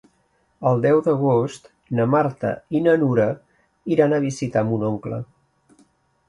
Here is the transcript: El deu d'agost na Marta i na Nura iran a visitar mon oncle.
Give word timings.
El 0.69 0.79
deu 0.85 1.01
d'agost 1.07 1.67
na 1.99 2.07
Marta 2.13 2.53
i 2.79 2.81
na 2.87 2.95
Nura 3.03 3.29
iran 3.97 4.17
a 4.19 4.23
visitar 4.25 4.65
mon 4.71 4.89
oncle. 4.91 5.21